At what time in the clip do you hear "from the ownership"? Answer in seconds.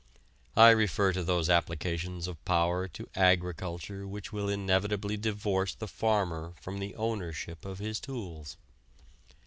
6.59-7.65